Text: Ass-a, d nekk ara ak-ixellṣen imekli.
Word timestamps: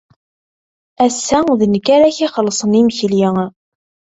Ass-a, 1.05 1.39
d 1.59 1.61
nekk 1.67 1.87
ara 1.95 2.05
ak-ixellṣen 2.09 2.77
imekli. 2.79 3.25